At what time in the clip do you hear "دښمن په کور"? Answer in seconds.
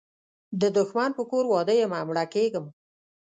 0.77-1.45